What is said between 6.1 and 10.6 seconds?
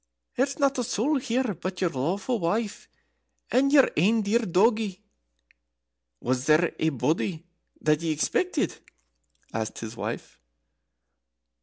Was there ae body that ye expected?" asked his wife.